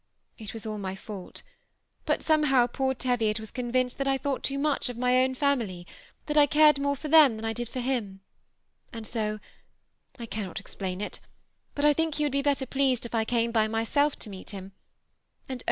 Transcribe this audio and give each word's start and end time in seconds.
It 0.39 0.55
was 0.55 0.65
all 0.65 0.79
my 0.79 0.95
fault, 0.95 1.43
but 2.07 2.23
somehow 2.23 2.65
poor 2.65 2.95
Teviot 2.95 3.39
was 3.39 3.51
con 3.51 3.71
vinced 3.71 3.97
that 3.97 4.07
I 4.07 4.17
thought 4.17 4.41
too 4.41 4.57
much 4.57 4.89
of 4.89 4.97
my 4.97 5.19
own 5.23 5.35
family; 5.35 5.85
that 6.25 6.39
I 6.39 6.47
cared 6.47 6.79
more 6.81 6.95
for 6.95 7.07
them 7.07 7.35
than 7.35 7.45
I 7.45 7.53
did 7.53 7.69
for 7.69 7.81
him; 7.81 8.21
and 8.91 9.07
fio,— 9.07 9.37
I 10.19 10.25
cannot 10.25 10.59
explain 10.59 11.01
it, 11.01 11.19
but 11.75 11.85
I 11.85 11.93
think 11.93 12.15
he 12.15 12.25
would 12.25 12.31
be 12.31 12.41
better 12.41 12.65
pleased 12.65 13.05
if 13.05 13.13
I 13.13 13.25
came 13.25 13.51
by 13.51 13.67
myself 13.67 14.17
to 14.21 14.29
meet 14.31 14.49
him; 14.49 14.71
and 15.47 15.59
oh! 15.59 15.59